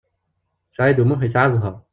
[0.75, 1.75] Saɛid U Muḥ yesɛa zzheṛ.